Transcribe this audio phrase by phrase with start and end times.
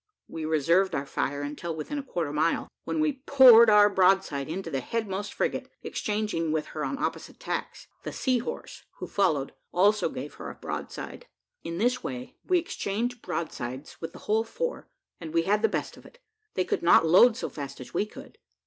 [0.27, 3.87] We reserved our fire until within a quarter of a mile, when we poured our
[3.87, 7.85] broadside into the headmost frigate, exchanging with her on opposite tacks.
[8.01, 11.27] The Sea horse, who followed, also gave her a broadside.
[11.63, 15.95] In this way we exchanged broadsides with the whole four, and we had the best
[15.97, 16.17] of it,
[16.55, 18.39] they could not load so fast as we could.